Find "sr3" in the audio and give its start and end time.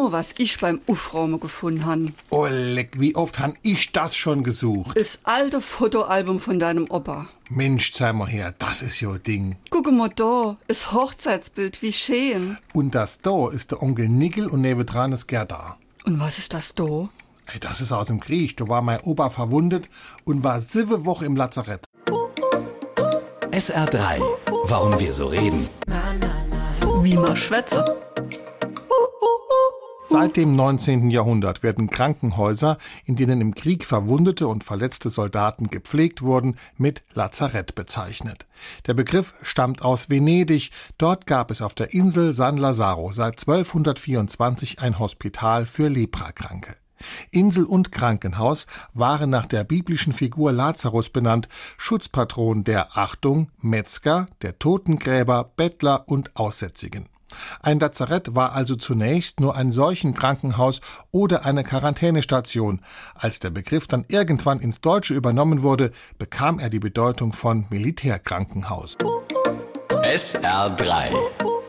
23.50-24.22, 70.02-71.59